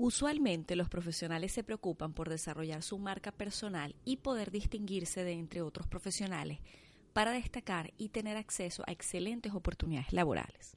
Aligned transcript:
Usualmente 0.00 0.76
los 0.76 0.88
profesionales 0.88 1.50
se 1.50 1.64
preocupan 1.64 2.14
por 2.14 2.28
desarrollar 2.28 2.84
su 2.84 2.98
marca 2.98 3.32
personal 3.32 3.96
y 4.04 4.18
poder 4.18 4.52
distinguirse 4.52 5.24
de 5.24 5.32
entre 5.32 5.60
otros 5.60 5.88
profesionales 5.88 6.60
para 7.12 7.32
destacar 7.32 7.92
y 7.98 8.10
tener 8.10 8.36
acceso 8.36 8.84
a 8.86 8.92
excelentes 8.92 9.52
oportunidades 9.52 10.12
laborales. 10.12 10.76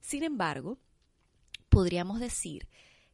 Sin 0.00 0.24
embargo, 0.24 0.78
podríamos 1.68 2.18
decir 2.18 2.66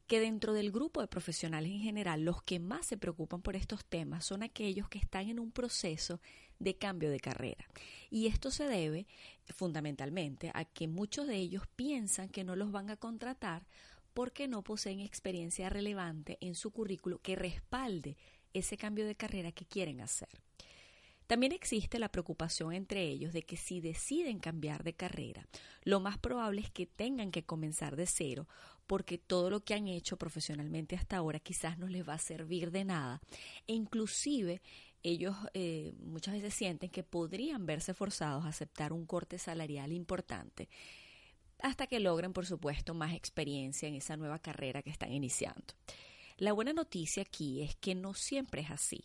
que 0.06 0.20
dentro 0.20 0.54
del 0.54 0.70
grupo 0.70 1.02
de 1.02 1.08
profesionales 1.08 1.70
en 1.70 1.80
general, 1.80 2.22
los 2.22 2.42
que 2.42 2.58
más 2.58 2.86
se 2.86 2.96
preocupan 2.96 3.42
por 3.42 3.56
estos 3.56 3.84
temas 3.84 4.24
son 4.24 4.42
aquellos 4.42 4.88
que 4.88 4.98
están 4.98 5.28
en 5.28 5.38
un 5.38 5.50
proceso 5.50 6.18
de 6.58 6.78
cambio 6.78 7.10
de 7.10 7.20
carrera. 7.20 7.66
Y 8.08 8.28
esto 8.28 8.50
se 8.50 8.64
debe 8.64 9.06
fundamentalmente 9.48 10.50
a 10.54 10.64
que 10.64 10.88
muchos 10.88 11.26
de 11.26 11.36
ellos 11.36 11.64
piensan 11.76 12.30
que 12.30 12.44
no 12.44 12.56
los 12.56 12.72
van 12.72 12.88
a 12.88 12.96
contratar 12.96 13.66
porque 14.16 14.48
no 14.48 14.62
poseen 14.62 15.00
experiencia 15.00 15.68
relevante 15.68 16.38
en 16.40 16.54
su 16.54 16.70
currículo 16.70 17.18
que 17.18 17.36
respalde 17.36 18.16
ese 18.54 18.78
cambio 18.78 19.06
de 19.06 19.14
carrera 19.14 19.52
que 19.52 19.66
quieren 19.66 20.00
hacer. 20.00 20.30
También 21.26 21.52
existe 21.52 21.98
la 21.98 22.10
preocupación 22.10 22.72
entre 22.72 23.02
ellos 23.02 23.34
de 23.34 23.42
que 23.42 23.58
si 23.58 23.82
deciden 23.82 24.38
cambiar 24.38 24.84
de 24.84 24.94
carrera, 24.94 25.46
lo 25.82 26.00
más 26.00 26.16
probable 26.16 26.62
es 26.62 26.70
que 26.70 26.86
tengan 26.86 27.30
que 27.30 27.44
comenzar 27.44 27.94
de 27.94 28.06
cero 28.06 28.48
porque 28.86 29.18
todo 29.18 29.50
lo 29.50 29.60
que 29.60 29.74
han 29.74 29.86
hecho 29.86 30.16
profesionalmente 30.16 30.96
hasta 30.96 31.18
ahora 31.18 31.38
quizás 31.38 31.76
no 31.76 31.86
les 31.86 32.08
va 32.08 32.14
a 32.14 32.18
servir 32.18 32.70
de 32.70 32.86
nada 32.86 33.20
e 33.66 33.74
inclusive 33.74 34.62
ellos 35.02 35.36
eh, 35.52 35.92
muchas 35.98 36.32
veces 36.32 36.54
sienten 36.54 36.88
que 36.88 37.02
podrían 37.02 37.66
verse 37.66 37.92
forzados 37.92 38.46
a 38.46 38.48
aceptar 38.48 38.94
un 38.94 39.04
corte 39.04 39.36
salarial 39.36 39.92
importante 39.92 40.70
hasta 41.60 41.86
que 41.86 42.00
logren, 42.00 42.32
por 42.32 42.46
supuesto, 42.46 42.94
más 42.94 43.14
experiencia 43.14 43.88
en 43.88 43.94
esa 43.94 44.16
nueva 44.16 44.38
carrera 44.38 44.82
que 44.82 44.90
están 44.90 45.12
iniciando. 45.12 45.74
La 46.38 46.52
buena 46.52 46.72
noticia 46.72 47.22
aquí 47.22 47.62
es 47.62 47.76
que 47.76 47.94
no 47.94 48.12
siempre 48.14 48.60
es 48.62 48.70
así. 48.70 49.04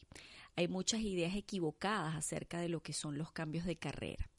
Hay 0.55 0.67
muchas 0.67 0.99
ideas 1.02 1.35
equivocadas 1.35 2.16
acerca 2.16 2.59
de 2.59 2.67
lo 2.67 2.81
que 2.81 2.94
son 2.94 3.17
los 3.17 3.31
cambios 3.31 3.66
de 3.66 3.77
carrera. 3.77 4.29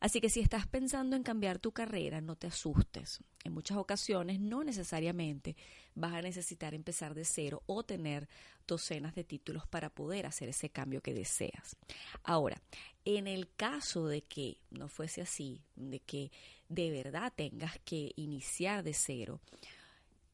Así 0.00 0.20
que 0.20 0.28
si 0.28 0.40
estás 0.40 0.66
pensando 0.66 1.16
en 1.16 1.22
cambiar 1.22 1.58
tu 1.58 1.72
carrera, 1.72 2.20
no 2.20 2.36
te 2.36 2.46
asustes. 2.46 3.20
En 3.44 3.52
muchas 3.52 3.78
ocasiones 3.78 4.40
no 4.40 4.62
necesariamente 4.62 5.56
vas 5.94 6.14
a 6.14 6.22
necesitar 6.22 6.74
empezar 6.74 7.14
de 7.14 7.24
cero 7.24 7.62
o 7.66 7.82
tener 7.82 8.28
docenas 8.66 9.14
de 9.14 9.24
títulos 9.24 9.66
para 9.66 9.90
poder 9.90 10.26
hacer 10.26 10.48
ese 10.48 10.70
cambio 10.70 11.00
que 11.00 11.14
deseas. 11.14 11.76
Ahora, 12.22 12.60
en 13.04 13.26
el 13.26 13.48
caso 13.54 14.06
de 14.06 14.22
que 14.22 14.58
no 14.70 14.88
fuese 14.88 15.22
así, 15.22 15.62
de 15.76 16.00
que 16.00 16.30
de 16.68 16.90
verdad 16.90 17.32
tengas 17.34 17.78
que 17.84 18.12
iniciar 18.16 18.82
de 18.82 18.94
cero, 18.94 19.40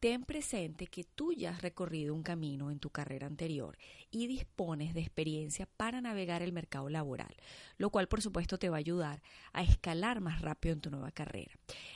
ten 0.02 0.24
presente 0.24 0.88
que 0.88 1.04
tú 1.04 1.32
ya 1.32 1.50
has 1.50 1.62
recorrido 1.62 2.12
un 2.12 2.24
camino 2.24 2.72
en 2.72 2.80
tu 2.80 2.90
carrera 2.90 3.28
anterior 3.28 3.78
y 4.10 4.26
dispones 4.26 4.94
de 4.94 5.00
experiencia 5.00 5.68
para 5.76 6.00
navegar 6.00 6.42
el 6.42 6.52
mercado 6.52 6.88
laboral, 6.88 7.36
lo 7.78 7.90
cual 7.90 8.08
por 8.08 8.20
supuesto 8.20 8.58
te 8.58 8.68
va 8.68 8.78
a 8.78 8.80
ayudar 8.80 9.22
a 9.52 9.62
escalar 9.62 10.20
más 10.20 10.40
rápido 10.40 10.72
en 10.72 10.80
tu 10.80 10.90
nueva 10.90 11.12
carrera. 11.12 11.52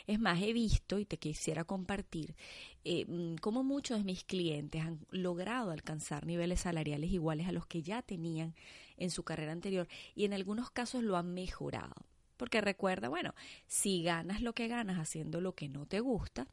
Es 0.06 0.20
más, 0.20 0.40
he 0.40 0.52
visto 0.52 1.00
y 1.00 1.04
te 1.04 1.18
quisiera 1.18 1.64
compartir 1.64 2.36
eh, 2.84 3.06
mm, 3.08 3.38
cómo 3.40 3.64
muchos 3.64 3.98
de 3.98 4.04
mis 4.04 4.22
clientes 4.22 4.82
han 4.82 5.04
logrado 5.10 5.72
alcanzar 5.72 6.26
niveles 6.26 6.60
salariales 6.60 7.10
iguales 7.10 7.48
a 7.48 7.52
los 7.52 7.66
que 7.66 7.82
ya 7.82 8.02
tenían 8.02 8.54
en 8.98 9.10
su 9.10 9.24
carrera 9.24 9.50
anterior 9.50 9.88
y 10.14 10.26
en 10.26 10.32
algunos 10.32 10.70
casos 10.70 11.02
lo 11.02 11.16
han 11.16 11.34
mejorado. 11.34 12.06
Porque 12.36 12.60
recuerda, 12.60 13.08
bueno, 13.08 13.34
si 13.66 14.02
ganas 14.02 14.42
lo 14.42 14.54
que 14.54 14.68
ganas 14.68 14.98
haciendo 14.98 15.40
lo 15.40 15.54
que 15.54 15.68
no 15.68 15.86
te 15.86 16.00
gusta, 16.00 16.46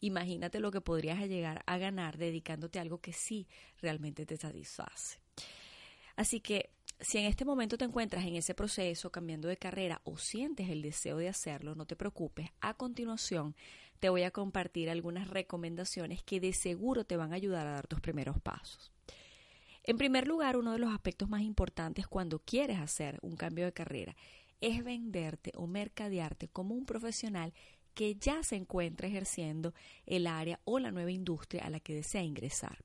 imagínate 0.00 0.60
lo 0.60 0.70
que 0.70 0.80
podrías 0.80 1.20
llegar 1.28 1.62
a 1.66 1.78
ganar 1.78 2.18
dedicándote 2.18 2.78
a 2.78 2.82
algo 2.82 3.00
que 3.00 3.12
sí 3.12 3.46
realmente 3.80 4.26
te 4.26 4.36
satisface. 4.36 5.18
Así 6.16 6.40
que 6.40 6.70
si 7.00 7.18
en 7.18 7.24
este 7.24 7.44
momento 7.44 7.76
te 7.76 7.84
encuentras 7.84 8.24
en 8.24 8.36
ese 8.36 8.54
proceso 8.54 9.10
cambiando 9.10 9.48
de 9.48 9.56
carrera 9.56 10.00
o 10.04 10.18
sientes 10.18 10.68
el 10.68 10.82
deseo 10.82 11.16
de 11.16 11.28
hacerlo, 11.28 11.74
no 11.74 11.86
te 11.86 11.96
preocupes. 11.96 12.50
A 12.60 12.74
continuación 12.74 13.56
te 13.98 14.08
voy 14.08 14.22
a 14.22 14.30
compartir 14.30 14.90
algunas 14.90 15.28
recomendaciones 15.28 16.22
que 16.22 16.40
de 16.40 16.52
seguro 16.52 17.04
te 17.04 17.16
van 17.16 17.32
a 17.32 17.36
ayudar 17.36 17.66
a 17.66 17.72
dar 17.72 17.86
tus 17.86 18.00
primeros 18.00 18.40
pasos. 18.40 18.92
En 19.84 19.98
primer 19.98 20.28
lugar, 20.28 20.56
uno 20.56 20.72
de 20.72 20.78
los 20.78 20.94
aspectos 20.94 21.28
más 21.28 21.42
importantes 21.42 22.06
cuando 22.06 22.38
quieres 22.38 22.78
hacer 22.78 23.18
un 23.22 23.36
cambio 23.36 23.64
de 23.64 23.72
carrera 23.72 24.14
es 24.62 24.82
venderte 24.82 25.52
o 25.56 25.66
mercadearte 25.66 26.48
como 26.48 26.74
un 26.74 26.86
profesional 26.86 27.52
que 27.94 28.14
ya 28.14 28.42
se 28.42 28.56
encuentra 28.56 29.08
ejerciendo 29.08 29.74
el 30.06 30.26
área 30.26 30.60
o 30.64 30.78
la 30.78 30.90
nueva 30.90 31.10
industria 31.10 31.64
a 31.64 31.70
la 31.70 31.80
que 31.80 31.94
desea 31.94 32.22
ingresar. 32.22 32.78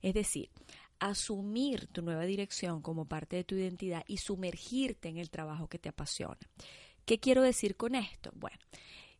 Es 0.00 0.14
decir, 0.14 0.48
asumir 1.00 1.86
tu 1.88 2.02
nueva 2.02 2.24
dirección 2.24 2.80
como 2.80 3.04
parte 3.04 3.36
de 3.36 3.44
tu 3.44 3.56
identidad 3.56 4.04
y 4.06 4.18
sumergirte 4.18 5.08
en 5.08 5.18
el 5.18 5.28
trabajo 5.28 5.68
que 5.68 5.78
te 5.78 5.88
apasiona. 5.88 6.38
¿Qué 7.04 7.18
quiero 7.18 7.42
decir 7.42 7.76
con 7.76 7.94
esto? 7.94 8.30
Bueno, 8.34 8.58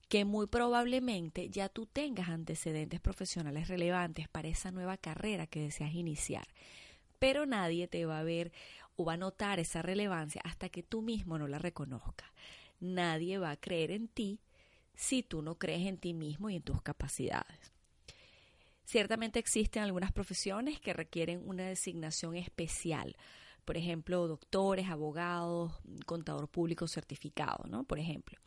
que 0.09 0.25
muy 0.25 0.47
probablemente 0.47 1.50
ya 1.50 1.69
tú 1.69 1.86
tengas 1.86 2.28
antecedentes 2.28 3.00
profesionales 3.00 3.69
relevantes 3.69 4.28
para 4.28 4.48
esa 4.48 4.70
nueva 4.70 4.97
carrera 4.97 5.47
que 5.47 5.60
deseas 5.60 5.94
iniciar, 5.94 6.47
pero 7.19 7.44
nadie 7.47 7.88
te 7.88 8.06
va 8.06 8.20
a 8.20 8.25
ver 8.25 8.53
o 8.98 9.04
va 9.04 9.12
a 9.12 9.16
notar 9.16 9.60
esa 9.60 9.81
relevancia 9.81 10.42
hasta 10.44 10.69
que 10.69 10.82
tú 10.82 11.03
mismo 11.03 11.38
no 11.38 11.47
la 11.47 11.59
reconozcas. 11.59 12.28
Nadie 12.81 13.38
va 13.38 13.53
a 13.53 13.56
creer 13.56 13.92
en 13.92 14.09
ti 14.09 14.41
si 14.94 15.22
tú 15.22 15.41
no 15.41 15.54
crees 15.54 15.86
en 15.86 15.98
ti 15.98 16.14
mismo 16.14 16.50
y 16.50 16.56
en 16.56 16.62
tus 16.62 16.82
capacidades. 16.82 17.72
Ciertamente 18.84 19.38
existen 19.38 19.84
algunas 19.84 20.10
profesiones 20.12 20.81
que 20.81 20.92
requieren 20.92 21.48
una 21.48 21.69
designación 21.69 22.34
especial, 22.34 23.16
por 23.64 23.76
ejemplo, 23.76 24.26
doctores, 24.26 24.88
abogados, 24.88 25.72
contador 26.04 26.48
público 26.48 26.88
certificado, 26.88 27.69
¿no? 27.69 27.84
Por 27.84 28.00
ejemplo. 28.00 28.41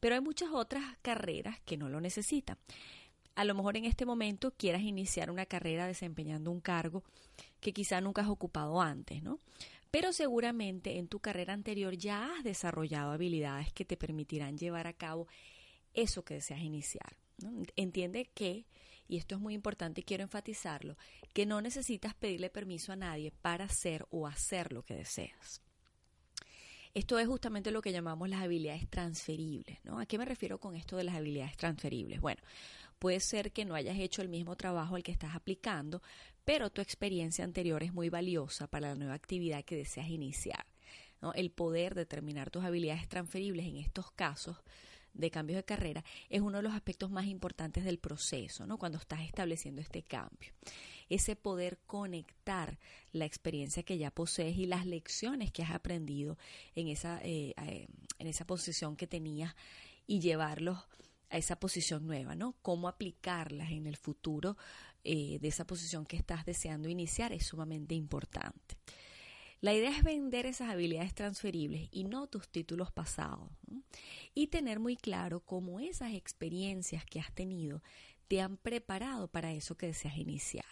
Pero 0.00 0.16
hay 0.16 0.20
muchas 0.20 0.48
otras 0.50 0.82
carreras 1.02 1.60
que 1.60 1.76
no 1.76 1.88
lo 1.88 2.00
necesitan. 2.00 2.58
A 3.36 3.44
lo 3.44 3.54
mejor 3.54 3.76
en 3.76 3.84
este 3.84 4.04
momento 4.04 4.50
quieras 4.50 4.82
iniciar 4.82 5.30
una 5.30 5.46
carrera 5.46 5.86
desempeñando 5.86 6.50
un 6.50 6.60
cargo 6.60 7.04
que 7.60 7.72
quizá 7.72 8.00
nunca 8.00 8.22
has 8.22 8.28
ocupado 8.28 8.80
antes, 8.80 9.22
¿no? 9.22 9.38
Pero 9.92 10.14
seguramente 10.14 10.98
en 10.98 11.06
tu 11.06 11.20
carrera 11.20 11.52
anterior 11.52 11.94
ya 11.94 12.34
has 12.34 12.44
desarrollado 12.44 13.12
habilidades 13.12 13.74
que 13.74 13.84
te 13.84 13.98
permitirán 13.98 14.56
llevar 14.56 14.86
a 14.86 14.94
cabo 14.94 15.28
eso 15.92 16.24
que 16.24 16.34
deseas 16.34 16.62
iniciar. 16.62 17.18
Entiende 17.76 18.30
que, 18.34 18.64
y 19.06 19.18
esto 19.18 19.34
es 19.34 19.40
muy 19.42 19.52
importante 19.52 20.00
y 20.00 20.04
quiero 20.04 20.22
enfatizarlo, 20.22 20.96
que 21.34 21.44
no 21.44 21.60
necesitas 21.60 22.14
pedirle 22.14 22.48
permiso 22.48 22.92
a 22.92 22.96
nadie 22.96 23.32
para 23.42 23.66
hacer 23.66 24.06
o 24.10 24.26
hacer 24.26 24.72
lo 24.72 24.82
que 24.82 24.94
deseas. 24.94 25.60
Esto 26.94 27.18
es 27.18 27.26
justamente 27.26 27.70
lo 27.70 27.82
que 27.82 27.92
llamamos 27.92 28.30
las 28.30 28.40
habilidades 28.40 28.88
transferibles. 28.88 29.78
¿no? 29.84 29.98
¿A 29.98 30.06
qué 30.06 30.16
me 30.16 30.24
refiero 30.24 30.58
con 30.58 30.74
esto 30.74 30.96
de 30.96 31.04
las 31.04 31.16
habilidades 31.16 31.58
transferibles? 31.58 32.22
Bueno, 32.22 32.40
puede 33.02 33.18
ser 33.18 33.50
que 33.50 33.64
no 33.64 33.74
hayas 33.74 33.98
hecho 33.98 34.22
el 34.22 34.28
mismo 34.28 34.54
trabajo 34.54 34.94
al 34.94 35.02
que 35.02 35.10
estás 35.10 35.34
aplicando, 35.34 36.00
pero 36.44 36.70
tu 36.70 36.80
experiencia 36.80 37.44
anterior 37.44 37.82
es 37.82 37.92
muy 37.92 38.10
valiosa 38.10 38.68
para 38.68 38.90
la 38.90 38.94
nueva 38.94 39.14
actividad 39.14 39.64
que 39.64 39.74
deseas 39.74 40.08
iniciar. 40.08 40.64
El 41.34 41.50
poder 41.50 41.96
determinar 41.96 42.52
tus 42.52 42.62
habilidades 42.62 43.08
transferibles 43.08 43.66
en 43.66 43.78
estos 43.78 44.12
casos 44.12 44.56
de 45.14 45.32
cambios 45.32 45.56
de 45.56 45.64
carrera 45.64 46.04
es 46.28 46.42
uno 46.42 46.58
de 46.58 46.62
los 46.62 46.74
aspectos 46.74 47.10
más 47.10 47.26
importantes 47.26 47.82
del 47.82 47.98
proceso, 47.98 48.68
¿no? 48.68 48.78
Cuando 48.78 48.98
estás 48.98 49.22
estableciendo 49.22 49.80
este 49.80 50.04
cambio. 50.04 50.52
Ese 51.08 51.34
poder 51.34 51.80
conectar 51.88 52.78
la 53.10 53.24
experiencia 53.24 53.82
que 53.82 53.98
ya 53.98 54.12
posees 54.12 54.56
y 54.56 54.66
las 54.66 54.86
lecciones 54.86 55.50
que 55.50 55.64
has 55.64 55.72
aprendido 55.72 56.38
en 56.76 56.86
esa, 56.86 57.20
eh, 57.24 57.52
eh, 57.66 57.88
en 58.20 58.26
esa 58.28 58.46
posición 58.46 58.94
que 58.94 59.08
tenías 59.08 59.56
y 60.06 60.20
llevarlos 60.20 60.78
a 61.32 61.38
esa 61.38 61.56
posición 61.58 62.06
nueva, 62.06 62.34
¿no? 62.34 62.56
Cómo 62.62 62.88
aplicarlas 62.88 63.72
en 63.72 63.86
el 63.86 63.96
futuro 63.96 64.56
eh, 65.02 65.38
de 65.40 65.48
esa 65.48 65.66
posición 65.66 66.04
que 66.04 66.16
estás 66.16 66.44
deseando 66.44 66.88
iniciar 66.88 67.32
es 67.32 67.46
sumamente 67.46 67.94
importante. 67.94 68.76
La 69.62 69.72
idea 69.72 69.90
es 69.96 70.02
vender 70.02 70.44
esas 70.44 70.70
habilidades 70.70 71.14
transferibles 71.14 71.88
y 71.90 72.04
no 72.04 72.26
tus 72.26 72.48
títulos 72.48 72.92
pasados. 72.92 73.48
Y 74.34 74.48
tener 74.48 74.78
muy 74.78 74.96
claro 74.96 75.40
cómo 75.40 75.80
esas 75.80 76.12
experiencias 76.12 77.04
que 77.06 77.20
has 77.20 77.32
tenido 77.32 77.82
te 78.28 78.40
han 78.40 78.56
preparado 78.56 79.28
para 79.28 79.52
eso 79.52 79.76
que 79.76 79.86
deseas 79.86 80.18
iniciar. 80.18 80.64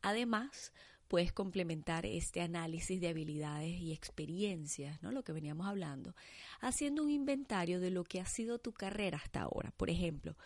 Además, 0.00 0.72
puedes 1.12 1.34
complementar 1.34 2.06
este 2.06 2.40
análisis 2.40 2.98
de 2.98 3.10
habilidades 3.10 3.78
y 3.78 3.92
experiencias, 3.92 5.02
¿no? 5.02 5.12
Lo 5.12 5.22
que 5.22 5.34
veníamos 5.34 5.66
hablando, 5.66 6.16
haciendo 6.62 7.02
un 7.02 7.10
inventario 7.10 7.80
de 7.80 7.90
lo 7.90 8.02
que 8.02 8.18
ha 8.18 8.24
sido 8.24 8.58
tu 8.58 8.72
carrera 8.72 9.20
hasta 9.22 9.42
ahora. 9.42 9.74
Por 9.76 9.90
ejemplo, 9.90 10.38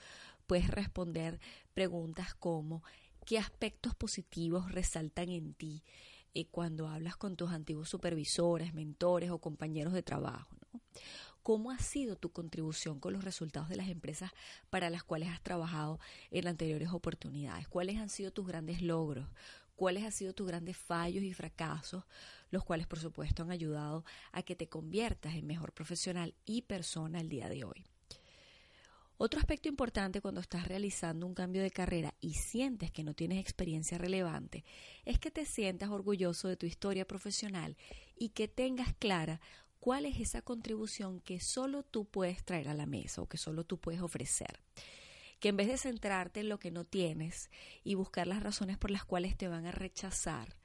puedes 0.48 0.68
responder 0.68 1.38
preguntas 1.72 2.34
como 2.34 2.82
¿qué 3.24 3.38
aspectos 3.38 3.94
positivos 3.94 4.72
resaltan 4.72 5.28
en 5.28 5.54
ti? 5.54 5.84
Eh, 6.34 6.46
cuando 6.46 6.88
hablas 6.88 7.16
con 7.16 7.36
tus 7.36 7.52
antiguos 7.52 7.88
supervisores, 7.88 8.74
mentores 8.74 9.30
o 9.30 9.38
compañeros 9.38 9.92
de 9.92 10.02
trabajo. 10.02 10.48
¿Cómo 11.44 11.70
ha 11.70 11.78
sido 11.78 12.16
tu 12.16 12.32
contribución 12.32 12.98
con 12.98 13.12
los 13.12 13.22
resultados 13.22 13.68
de 13.68 13.76
las 13.76 13.88
empresas 13.88 14.32
para 14.68 14.90
las 14.90 15.04
cuales 15.04 15.28
has 15.28 15.40
trabajado 15.40 16.00
en 16.32 16.48
anteriores 16.48 16.88
oportunidades? 16.90 17.68
¿Cuáles 17.68 17.98
han 17.98 18.08
sido 18.08 18.32
tus 18.32 18.48
grandes 18.48 18.82
logros? 18.82 19.28
¿Cuáles 19.76 20.04
han 20.04 20.12
sido 20.12 20.32
tus 20.32 20.46
grandes 20.46 20.76
fallos 20.76 21.22
y 21.22 21.34
fracasos? 21.34 22.04
Los 22.50 22.64
cuales, 22.64 22.86
por 22.86 22.98
supuesto, 22.98 23.42
han 23.42 23.50
ayudado 23.50 24.04
a 24.32 24.42
que 24.42 24.56
te 24.56 24.68
conviertas 24.68 25.34
en 25.34 25.46
mejor 25.46 25.72
profesional 25.72 26.34
y 26.46 26.62
persona 26.62 27.20
el 27.20 27.28
día 27.28 27.48
de 27.50 27.64
hoy. 27.64 27.84
Otro 29.18 29.38
aspecto 29.38 29.68
importante 29.68 30.20
cuando 30.20 30.40
estás 30.40 30.66
realizando 30.68 31.26
un 31.26 31.34
cambio 31.34 31.62
de 31.62 31.70
carrera 31.70 32.14
y 32.20 32.34
sientes 32.34 32.90
que 32.90 33.02
no 33.02 33.14
tienes 33.14 33.38
experiencia 33.38 33.96
relevante 33.96 34.64
es 35.04 35.18
que 35.18 35.30
te 35.30 35.46
sientas 35.46 35.90
orgulloso 35.90 36.48
de 36.48 36.56
tu 36.56 36.66
historia 36.66 37.06
profesional 37.06 37.76
y 38.14 38.30
que 38.30 38.48
tengas 38.48 38.94
clara 38.94 39.40
cuál 39.80 40.04
es 40.04 40.20
esa 40.20 40.42
contribución 40.42 41.20
que 41.20 41.40
solo 41.40 41.82
tú 41.82 42.04
puedes 42.06 42.44
traer 42.44 42.68
a 42.68 42.74
la 42.74 42.86
mesa 42.86 43.22
o 43.22 43.28
que 43.28 43.38
solo 43.38 43.64
tú 43.64 43.78
puedes 43.78 44.02
ofrecer. 44.02 44.60
Que 45.40 45.48
en 45.48 45.56
vez 45.56 45.68
de 45.68 45.78
centrarte 45.78 46.40
en 46.40 46.48
lo 46.48 46.58
que 46.58 46.70
no 46.70 46.84
tienes 46.84 47.50
y 47.84 47.94
buscar 47.94 48.26
las 48.26 48.42
razones 48.42 48.78
por 48.78 48.90
las 48.90 49.04
cuales 49.04 49.36
te 49.36 49.48
van 49.48 49.66
a 49.66 49.72
rechazar, 49.72 50.56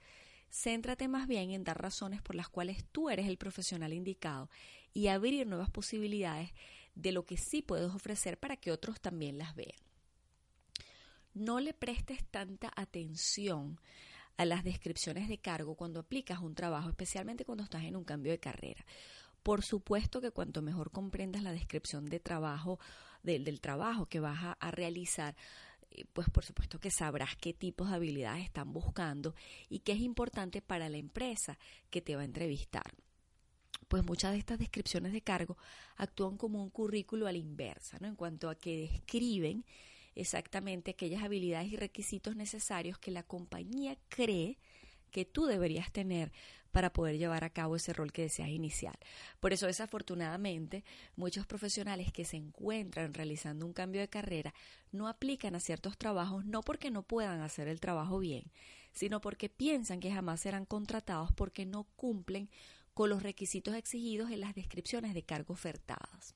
céntrate 0.49 1.07
más 1.07 1.27
bien 1.27 1.51
en 1.51 1.63
dar 1.63 1.81
razones 1.81 2.21
por 2.21 2.35
las 2.35 2.49
cuales 2.49 2.85
tú 2.91 3.09
eres 3.09 3.27
el 3.27 3.37
profesional 3.37 3.93
indicado 3.93 4.49
y 4.93 5.07
abrir 5.07 5.47
nuevas 5.47 5.69
posibilidades 5.69 6.51
de 6.95 7.11
lo 7.11 7.25
que 7.25 7.37
sí 7.37 7.61
puedes 7.61 7.91
ofrecer 7.91 8.37
para 8.37 8.57
que 8.57 8.71
otros 8.71 8.99
también 8.99 9.37
las 9.37 9.55
vean. 9.55 9.79
No 11.33 11.59
le 11.61 11.73
prestes 11.73 12.25
tanta 12.25 12.71
atención 12.75 13.79
a 14.37 14.45
las 14.45 14.63
descripciones 14.63 15.29
de 15.29 15.37
cargo 15.37 15.75
cuando 15.75 16.01
aplicas 16.01 16.39
un 16.39 16.55
trabajo, 16.55 16.89
especialmente 16.89 17.45
cuando 17.45 17.63
estás 17.63 17.83
en 17.83 17.95
un 17.95 18.03
cambio 18.03 18.31
de 18.31 18.39
carrera. 18.39 18.85
Por 19.43 19.63
supuesto 19.63 20.21
que 20.21 20.31
cuanto 20.31 20.61
mejor 20.61 20.91
comprendas 20.91 21.43
la 21.43 21.51
descripción 21.51 22.05
de 22.05 22.19
trabajo, 22.19 22.79
del 23.23 23.59
trabajo 23.61 24.05
que 24.07 24.19
vas 24.19 24.43
a, 24.43 24.51
a 24.53 24.71
realizar, 24.71 25.35
eh, 25.91 26.05
pues 26.13 26.29
por 26.29 26.45
supuesto 26.45 26.79
que 26.79 26.91
sabrás 26.91 27.35
qué 27.35 27.53
tipos 27.53 27.89
de 27.89 27.95
habilidades 27.95 28.45
están 28.45 28.71
buscando 28.71 29.35
y 29.69 29.79
qué 29.79 29.93
es 29.93 29.99
importante 29.99 30.61
para 30.61 30.89
la 30.89 30.97
empresa 30.97 31.57
que 31.89 32.01
te 32.01 32.15
va 32.15 32.21
a 32.21 32.25
entrevistar 32.25 32.93
pues 33.91 34.05
muchas 34.05 34.31
de 34.31 34.37
estas 34.37 34.57
descripciones 34.57 35.11
de 35.11 35.19
cargo 35.19 35.57
actúan 35.97 36.37
como 36.37 36.63
un 36.63 36.69
currículo 36.69 37.27
a 37.27 37.33
la 37.33 37.37
inversa, 37.37 37.97
¿no? 37.99 38.07
En 38.07 38.15
cuanto 38.15 38.49
a 38.49 38.55
que 38.55 38.87
describen 38.89 39.65
exactamente 40.15 40.91
aquellas 40.91 41.23
habilidades 41.23 41.73
y 41.73 41.75
requisitos 41.75 42.37
necesarios 42.37 42.97
que 42.97 43.11
la 43.11 43.23
compañía 43.23 43.97
cree 44.07 44.57
que 45.11 45.25
tú 45.25 45.45
deberías 45.45 45.91
tener 45.91 46.31
para 46.71 46.93
poder 46.93 47.17
llevar 47.17 47.43
a 47.43 47.49
cabo 47.49 47.75
ese 47.75 47.93
rol 47.93 48.11
que 48.11 48.23
deseas 48.23 48.49
iniciar. 48.49 48.97
Por 49.39 49.53
eso, 49.53 49.67
desafortunadamente, 49.67 50.83
muchos 51.15 51.45
profesionales 51.45 52.11
que 52.11 52.25
se 52.25 52.37
encuentran 52.37 53.13
realizando 53.13 53.65
un 53.65 53.73
cambio 53.73 54.01
de 54.01 54.09
carrera 54.09 54.53
no 54.91 55.07
aplican 55.07 55.55
a 55.55 55.59
ciertos 55.59 55.97
trabajos 55.97 56.45
no 56.45 56.61
porque 56.61 56.91
no 56.91 57.03
puedan 57.03 57.41
hacer 57.41 57.67
el 57.67 57.79
trabajo 57.79 58.19
bien, 58.19 58.51
sino 58.93 59.21
porque 59.21 59.49
piensan 59.49 59.99
que 59.99 60.11
jamás 60.11 60.41
serán 60.41 60.65
contratados 60.65 61.31
porque 61.33 61.65
no 61.65 61.83
cumplen 61.95 62.49
con 62.93 63.09
los 63.09 63.23
requisitos 63.23 63.75
exigidos 63.75 64.31
en 64.31 64.41
las 64.41 64.53
descripciones 64.53 65.13
de 65.13 65.23
cargo 65.23 65.53
ofertadas. 65.53 66.35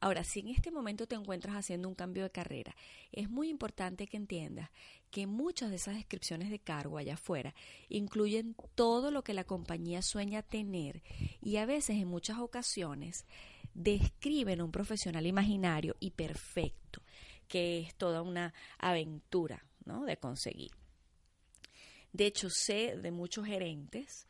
Ahora, 0.00 0.24
si 0.24 0.40
en 0.40 0.48
este 0.48 0.70
momento 0.70 1.06
te 1.06 1.14
encuentras 1.14 1.56
haciendo 1.56 1.88
un 1.88 1.94
cambio 1.94 2.22
de 2.22 2.30
carrera, 2.30 2.76
es 3.12 3.30
muy 3.30 3.48
importante 3.48 4.06
que 4.06 4.16
entiendas 4.16 4.70
que 5.10 5.26
muchas 5.26 5.70
de 5.70 5.76
esas 5.76 5.94
descripciones 5.94 6.50
de 6.50 6.58
cargo 6.58 6.98
allá 6.98 7.14
afuera 7.14 7.54
incluyen 7.88 8.54
todo 8.74 9.10
lo 9.10 9.24
que 9.24 9.32
la 9.34 9.44
compañía 9.44 10.02
sueña 10.02 10.42
tener 10.42 11.02
y 11.40 11.56
a 11.56 11.66
veces 11.66 11.96
en 11.96 12.08
muchas 12.08 12.38
ocasiones 12.38 13.24
describen 13.72 14.60
un 14.60 14.72
profesional 14.72 15.26
imaginario 15.26 15.96
y 16.00 16.10
perfecto, 16.10 17.02
que 17.48 17.80
es 17.80 17.94
toda 17.94 18.22
una 18.22 18.52
aventura 18.78 19.64
¿no? 19.84 20.04
de 20.04 20.16
conseguir. 20.18 20.72
De 22.12 22.26
hecho, 22.26 22.48
sé 22.50 22.96
de 22.96 23.10
muchos 23.10 23.46
gerentes 23.46 24.26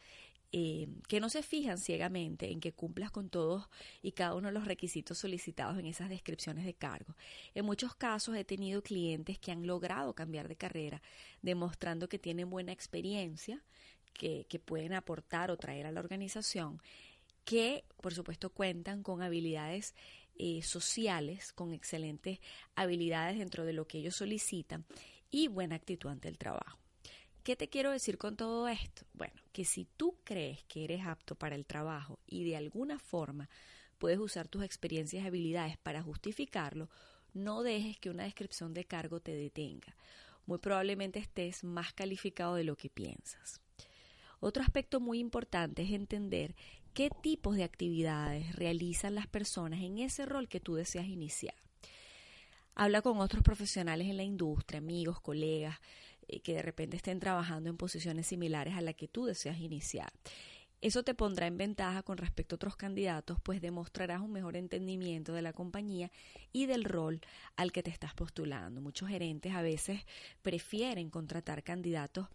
eh, 0.53 0.89
que 1.09 1.21
no 1.21 1.29
se 1.29 1.43
fijan 1.43 1.79
ciegamente 1.79 2.51
en 2.51 2.61
que 2.61 2.73
cumplas 2.73 3.11
con 3.11 3.29
todos 3.29 3.69
y 4.01 4.13
cada 4.13 4.35
uno 4.35 4.49
de 4.49 4.55
los 4.55 4.65
requisitos 4.65 5.19
solicitados 5.19 5.79
en 5.79 5.87
esas 5.87 6.09
descripciones 6.09 6.65
de 6.65 6.75
cargo. 6.75 7.17
En 7.55 7.65
muchos 7.65 7.95
casos 7.95 8.37
he 8.37 8.45
tenido 8.45 8.83
clientes 8.83 9.39
que 9.39 9.51
han 9.51 9.67
logrado 9.67 10.15
cambiar 10.15 10.49
de 10.49 10.57
carrera, 10.57 11.03
demostrando 11.43 12.09
que 12.09 12.19
tienen 12.19 12.49
buena 12.49 12.73
experiencia, 12.73 13.63
que, 14.15 14.61
pueden 14.65 14.95
aportar 14.95 15.51
o 15.51 15.57
traer 15.57 15.87
a 15.87 15.93
la 15.93 16.01
organización, 16.01 16.81
que 17.45 17.85
por 18.01 18.15
supuesto 18.15 18.51
cuentan 18.51 19.03
con 19.03 19.23
habilidades 19.23 19.95
eh, 20.37 20.63
sociales, 20.63 21.53
con 21.53 21.73
excelentes 21.73 22.41
habilidades 22.75 23.39
dentro 23.39 23.65
de 23.65 23.73
lo 23.73 23.87
que 23.87 23.99
ellos 23.99 24.17
solicitan 24.17 24.85
y 25.31 25.49
buena 25.49 25.77
actitud 25.77 26.11
ante 26.11 26.29
el 26.29 26.39
trabajo. 26.39 26.86
¿Qué 27.47 27.55
te 27.55 27.69
quiero 27.69 27.93
decir 27.93 28.19
con 28.19 28.35
todo 28.35 28.67
esto? 28.67 29.07
Bueno, 29.15 29.41
que 29.53 29.65
si 29.65 29.85
tú 29.97 30.17
crees 30.25 30.65
que 30.65 30.83
eres 30.83 31.07
apto 31.07 31.37
para 31.37 31.55
el 31.55 31.65
trabajo 31.65 32.19
y 32.27 32.43
de 32.43 32.57
alguna 32.57 32.99
forma 32.99 33.49
puedes 33.99 34.19
usar 34.19 34.49
tus 34.49 34.65
experiencias 34.65 35.23
y 35.23 35.27
habilidades 35.29 35.79
para 35.79 36.03
justificarlo, 36.03 36.91
no 37.35 37.63
dejes 37.63 38.01
que 38.01 38.11
una 38.11 38.25
descripción 38.25 38.75
de 38.75 38.85
cargo 38.85 39.21
te 39.21 39.33
detenga. 39.33 39.95
Muy 40.45 40.59
probablemente 40.59 41.21
estés 41.21 41.63
más 41.63 41.93
calificado 41.93 42.57
de 42.57 42.65
lo 42.65 42.75
que 42.75 42.91
piensas. 42.91 43.61
Otro 44.41 44.65
aspecto 44.65 44.99
muy 44.99 45.21
importante 45.21 45.83
es 45.83 45.93
entender 45.93 46.57
qué 46.95 47.11
tipos 47.11 47.55
de 47.55 47.63
actividades 47.63 48.57
realizan 48.57 49.15
las 49.15 49.29
personas 49.29 49.83
en 49.83 49.99
ese 49.99 50.27
rol 50.27 50.49
que 50.49 50.59
tú 50.59 50.75
deseas 50.75 51.07
iniciar. 51.07 51.55
Habla 52.75 53.01
con 53.01 53.21
otros 53.21 53.43
profesionales 53.43 54.09
en 54.09 54.19
la 54.19 54.23
industria, 54.23 54.79
amigos, 54.79 55.19
colegas, 55.21 55.79
eh, 56.29 56.41
que 56.41 56.55
de 56.55 56.63
repente 56.63 56.97
estén 56.97 57.21
trabajando 57.21 57.71
en 57.71 57.77
posiciones 57.77 58.27
similares 58.27 58.75
a 58.75 58.81
la 58.81 58.93
que 58.93 59.09
tú 59.09 59.27
deseas 59.27 59.59
iniciar. 59.59 60.13
Eso 60.83 61.03
te 61.03 61.15
pondrá 61.15 61.47
en 61.47 61.57
ventaja 61.57 62.03
con 62.03 62.19
respecto 62.19 62.55
a 62.55 62.57
otros 62.57 62.77
candidatos, 62.77 63.39
pues 63.43 63.63
demostrarás 63.63 64.21
un 64.21 64.33
mejor 64.33 64.57
entendimiento 64.57 65.33
de 65.33 65.41
la 65.41 65.55
compañía 65.55 66.11
y 66.53 66.67
del 66.67 66.85
rol 66.85 67.23
al 67.57 67.73
que 67.73 67.83
te 67.83 67.91
estás 67.91 68.15
postulando. 68.15 68.81
Muchos 68.83 69.09
gerentes 69.09 69.55
a 69.55 69.63
veces 69.63 70.03
prefieren 70.43 71.09
contratar 71.09 71.63
candidatos 71.63 72.29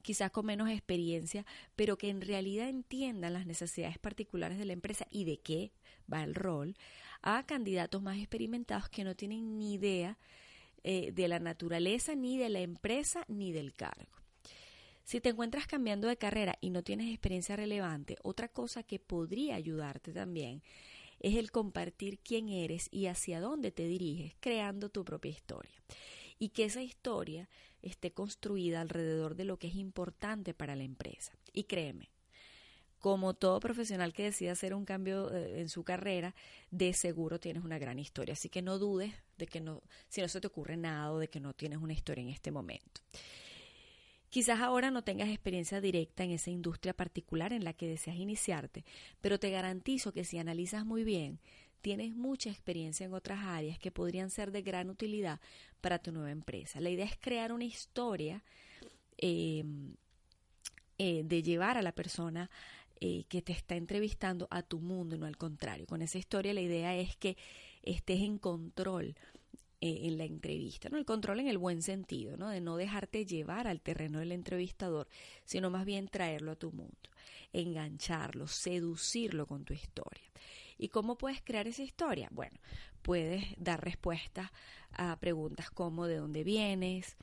quizás 0.00 0.30
con 0.30 0.46
menos 0.46 0.68
experiencia, 0.68 1.46
pero 1.76 1.96
que 1.96 2.08
en 2.08 2.20
realidad 2.20 2.68
entiendan 2.68 3.34
las 3.34 3.46
necesidades 3.46 3.98
particulares 3.98 4.58
de 4.58 4.64
la 4.64 4.72
empresa 4.72 5.06
y 5.10 5.24
de 5.24 5.38
qué 5.38 5.72
va 6.12 6.24
el 6.24 6.34
rol, 6.34 6.76
a 7.22 7.44
candidatos 7.46 8.02
más 8.02 8.18
experimentados 8.18 8.88
que 8.88 9.04
no 9.04 9.14
tienen 9.14 9.58
ni 9.58 9.74
idea 9.74 10.18
eh, 10.84 11.12
de 11.12 11.28
la 11.28 11.38
naturaleza, 11.38 12.14
ni 12.14 12.38
de 12.38 12.48
la 12.48 12.60
empresa, 12.60 13.24
ni 13.28 13.52
del 13.52 13.72
cargo. 13.72 14.12
Si 15.04 15.20
te 15.20 15.30
encuentras 15.30 15.66
cambiando 15.66 16.08
de 16.08 16.16
carrera 16.16 16.56
y 16.60 16.70
no 16.70 16.82
tienes 16.82 17.10
experiencia 17.10 17.56
relevante, 17.56 18.16
otra 18.22 18.48
cosa 18.48 18.82
que 18.82 18.98
podría 18.98 19.56
ayudarte 19.56 20.12
también 20.12 20.62
es 21.20 21.36
el 21.36 21.50
compartir 21.50 22.18
quién 22.18 22.48
eres 22.48 22.88
y 22.90 23.06
hacia 23.06 23.40
dónde 23.40 23.70
te 23.70 23.86
diriges, 23.86 24.34
creando 24.40 24.88
tu 24.88 25.04
propia 25.04 25.30
historia. 25.30 25.82
Y 26.38 26.50
que 26.50 26.64
esa 26.64 26.82
historia 26.82 27.48
esté 27.80 28.12
construida 28.12 28.80
alrededor 28.80 29.36
de 29.36 29.44
lo 29.44 29.58
que 29.58 29.68
es 29.68 29.76
importante 29.76 30.54
para 30.54 30.76
la 30.76 30.84
empresa. 30.84 31.32
Y 31.52 31.64
créeme, 31.64 32.10
como 33.02 33.34
todo 33.34 33.58
profesional 33.58 34.12
que 34.12 34.22
decida 34.22 34.52
hacer 34.52 34.74
un 34.74 34.84
cambio 34.84 35.34
eh, 35.34 35.60
en 35.60 35.68
su 35.68 35.82
carrera, 35.82 36.36
de 36.70 36.92
seguro 36.92 37.40
tienes 37.40 37.64
una 37.64 37.76
gran 37.76 37.98
historia. 37.98 38.34
Así 38.34 38.48
que 38.48 38.62
no 38.62 38.78
dudes 38.78 39.12
de 39.38 39.48
que 39.48 39.60
no, 39.60 39.82
si 40.08 40.20
no 40.20 40.28
se 40.28 40.40
te 40.40 40.46
ocurre 40.46 40.76
nada 40.76 41.10
o 41.10 41.18
de 41.18 41.28
que 41.28 41.40
no 41.40 41.52
tienes 41.52 41.80
una 41.80 41.94
historia 41.94 42.22
en 42.22 42.28
este 42.28 42.52
momento. 42.52 43.00
Quizás 44.30 44.60
ahora 44.60 44.92
no 44.92 45.02
tengas 45.02 45.30
experiencia 45.30 45.80
directa 45.80 46.22
en 46.22 46.30
esa 46.30 46.50
industria 46.50 46.94
particular 46.94 47.52
en 47.52 47.64
la 47.64 47.72
que 47.72 47.88
deseas 47.88 48.16
iniciarte, 48.16 48.84
pero 49.20 49.40
te 49.40 49.50
garantizo 49.50 50.12
que 50.12 50.22
si 50.22 50.38
analizas 50.38 50.86
muy 50.86 51.02
bien, 51.02 51.40
tienes 51.80 52.14
mucha 52.14 52.50
experiencia 52.50 53.04
en 53.04 53.14
otras 53.14 53.40
áreas 53.40 53.80
que 53.80 53.90
podrían 53.90 54.30
ser 54.30 54.52
de 54.52 54.62
gran 54.62 54.90
utilidad 54.90 55.40
para 55.80 55.98
tu 55.98 56.12
nueva 56.12 56.30
empresa. 56.30 56.80
La 56.80 56.90
idea 56.90 57.04
es 57.04 57.18
crear 57.20 57.52
una 57.52 57.64
historia 57.64 58.44
eh, 59.18 59.64
eh, 60.98 61.22
de 61.24 61.42
llevar 61.42 61.78
a 61.78 61.82
la 61.82 61.90
persona 61.90 62.48
eh, 63.04 63.24
que 63.28 63.42
te 63.42 63.50
está 63.50 63.74
entrevistando 63.74 64.46
a 64.52 64.62
tu 64.62 64.78
mundo, 64.78 65.18
no 65.18 65.26
al 65.26 65.36
contrario. 65.36 65.86
Con 65.86 66.02
esa 66.02 66.18
historia 66.18 66.54
la 66.54 66.60
idea 66.60 66.94
es 66.94 67.16
que 67.16 67.36
estés 67.82 68.20
en 68.20 68.38
control 68.38 69.16
eh, 69.80 70.02
en 70.04 70.18
la 70.18 70.24
entrevista, 70.24 70.88
¿no? 70.88 70.98
El 70.98 71.04
control 71.04 71.40
en 71.40 71.48
el 71.48 71.58
buen 71.58 71.82
sentido, 71.82 72.36
¿no? 72.36 72.48
De 72.48 72.60
no 72.60 72.76
dejarte 72.76 73.26
llevar 73.26 73.66
al 73.66 73.80
terreno 73.80 74.20
del 74.20 74.30
entrevistador, 74.30 75.08
sino 75.44 75.68
más 75.68 75.84
bien 75.84 76.06
traerlo 76.06 76.52
a 76.52 76.54
tu 76.54 76.70
mundo, 76.70 77.10
engancharlo, 77.52 78.46
seducirlo 78.46 79.48
con 79.48 79.64
tu 79.64 79.74
historia. 79.74 80.30
¿Y 80.78 80.86
cómo 80.86 81.18
puedes 81.18 81.42
crear 81.42 81.66
esa 81.66 81.82
historia? 81.82 82.28
Bueno, 82.30 82.56
puedes 83.02 83.42
dar 83.58 83.82
respuestas 83.82 84.48
a 84.92 85.18
preguntas 85.18 85.72
como 85.72 86.06
de 86.06 86.18
dónde 86.18 86.44
vienes, 86.44 87.16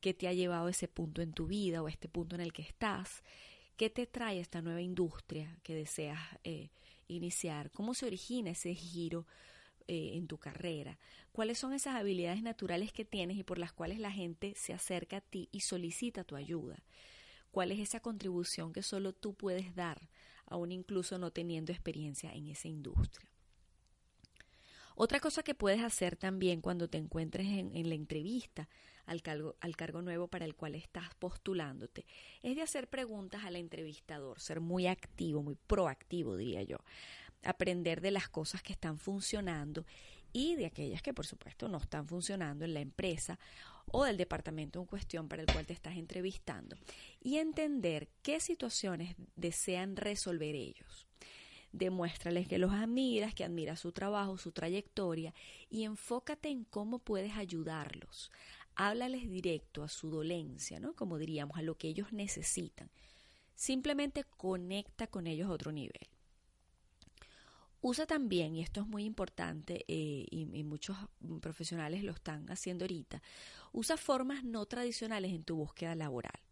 qué 0.00 0.14
te 0.14 0.28
ha 0.28 0.32
llevado 0.32 0.68
a 0.68 0.70
ese 0.70 0.86
punto 0.86 1.20
en 1.20 1.32
tu 1.32 1.48
vida 1.48 1.82
o 1.82 1.88
este 1.88 2.06
punto 2.06 2.36
en 2.36 2.42
el 2.42 2.52
que 2.52 2.62
estás, 2.62 3.24
qué 3.76 3.90
te 3.90 4.06
trae 4.06 4.40
esta 4.40 4.62
nueva 4.62 4.80
industria 4.80 5.58
que 5.62 5.74
deseas 5.74 6.18
eh, 6.44 6.70
iniciar, 7.08 7.70
cómo 7.70 7.94
se 7.94 8.06
origina 8.06 8.50
ese 8.50 8.74
giro 8.74 9.26
eh, 9.88 10.12
en 10.14 10.26
tu 10.26 10.38
carrera, 10.38 10.98
cuáles 11.32 11.58
son 11.58 11.72
esas 11.72 11.94
habilidades 11.94 12.42
naturales 12.42 12.92
que 12.92 13.04
tienes 13.04 13.36
y 13.36 13.44
por 13.44 13.58
las 13.58 13.72
cuales 13.72 14.00
la 14.00 14.10
gente 14.10 14.54
se 14.56 14.72
acerca 14.72 15.18
a 15.18 15.20
ti 15.20 15.48
y 15.52 15.60
solicita 15.60 16.24
tu 16.24 16.36
ayuda, 16.36 16.82
cuál 17.50 17.70
es 17.72 17.78
esa 17.78 18.00
contribución 18.00 18.72
que 18.72 18.82
solo 18.82 19.12
tú 19.12 19.34
puedes 19.34 19.74
dar, 19.74 20.08
aún 20.46 20.72
incluso 20.72 21.18
no 21.18 21.30
teniendo 21.30 21.72
experiencia 21.72 22.32
en 22.32 22.48
esa 22.48 22.68
industria. 22.68 23.30
Otra 24.98 25.20
cosa 25.20 25.42
que 25.42 25.54
puedes 25.54 25.82
hacer 25.82 26.16
también 26.16 26.62
cuando 26.62 26.88
te 26.88 26.96
encuentres 26.96 27.46
en, 27.46 27.88
la 27.88 27.94
entrevista 27.94 28.66
al 29.06 29.22
cargo, 29.22 29.56
al 29.60 29.76
cargo 29.76 30.02
nuevo 30.02 30.28
para 30.28 30.44
el 30.44 30.54
cual 30.54 30.74
estás 30.74 31.14
postulándote 31.18 32.04
es 32.42 32.56
de 32.56 32.62
hacer 32.62 32.88
preguntas 32.88 33.44
al 33.44 33.56
entrevistador, 33.56 34.40
ser 34.40 34.60
muy 34.60 34.86
activo, 34.86 35.42
muy 35.42 35.54
proactivo, 35.54 36.36
diría 36.36 36.62
yo. 36.62 36.78
Aprender 37.42 38.00
de 38.00 38.10
las 38.10 38.28
cosas 38.28 38.62
que 38.62 38.72
están 38.72 38.98
funcionando 38.98 39.86
y 40.32 40.56
de 40.56 40.66
aquellas 40.66 41.02
que 41.02 41.14
por 41.14 41.26
supuesto 41.26 41.68
no 41.68 41.78
están 41.78 42.06
funcionando 42.08 42.64
en 42.64 42.74
la 42.74 42.80
empresa 42.80 43.38
o 43.92 44.04
del 44.04 44.16
departamento 44.16 44.80
en 44.80 44.86
cuestión 44.86 45.28
para 45.28 45.42
el 45.42 45.48
cual 45.48 45.66
te 45.66 45.72
estás 45.72 45.96
entrevistando 45.96 46.76
y 47.22 47.36
entender 47.36 48.08
qué 48.22 48.40
situaciones 48.40 49.14
desean 49.36 49.96
resolver 49.96 50.54
ellos 50.54 51.06
demuéstrales 51.72 52.48
que 52.48 52.58
los 52.58 52.72
admiras, 52.72 53.34
que 53.34 53.44
admiras 53.44 53.80
su 53.80 53.92
trabajo, 53.92 54.38
su 54.38 54.52
trayectoria 54.52 55.34
y 55.68 55.84
enfócate 55.84 56.48
en 56.48 56.64
cómo 56.64 56.98
puedes 56.98 57.36
ayudarlos. 57.36 58.30
Háblales 58.76 59.28
directo 59.28 59.82
a 59.82 59.88
su 59.88 60.10
dolencia, 60.10 60.78
¿no? 60.78 60.94
Como 60.94 61.18
diríamos, 61.18 61.56
a 61.56 61.62
lo 61.62 61.76
que 61.76 61.88
ellos 61.88 62.12
necesitan. 62.12 62.90
Simplemente 63.54 64.24
conecta 64.24 65.06
con 65.06 65.26
ellos 65.26 65.48
a 65.48 65.52
otro 65.52 65.72
nivel. 65.72 66.08
Usa 67.80 68.06
también, 68.06 68.54
y 68.54 68.62
esto 68.62 68.80
es 68.80 68.86
muy 68.86 69.04
importante 69.04 69.84
eh, 69.88 70.26
y, 70.30 70.48
y, 70.52 70.64
muchos 70.64 70.96
profesionales 71.40 72.02
lo 72.02 72.12
están 72.12 72.50
haciendo 72.50 72.84
ahorita, 72.84 73.22
usa 73.72 73.96
formas 73.96 74.44
no 74.44 74.66
tradicionales 74.66 75.32
en 75.32 75.44
tu 75.44 75.56
búsqueda 75.56 75.94
laboral. 75.94 76.45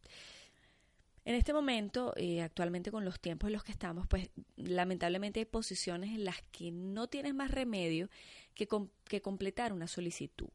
En 1.27 1.35
este 1.35 1.55
momento, 1.55 2.13
eh, 2.17 2.43
actualmente 2.43 2.91
con 2.91 3.05
los 3.05 3.19
tiempos 3.19 3.49
en 3.49 3.55
los 3.55 3.65
que 3.65 3.73
estamos, 3.73 4.07
pues 4.07 4.29
lamentablemente 4.57 5.41
hay 5.41 5.47
posiciones 5.47 6.11
en 6.11 6.25
las 6.25 6.43
que 6.53 6.71
no 6.71 7.07
tienes 7.07 7.35
más 7.35 7.51
remedio 7.51 8.11
que, 8.55 8.69
que 9.05 9.23
completar 9.23 9.73
una 9.73 9.89
solicitud. 9.89 10.49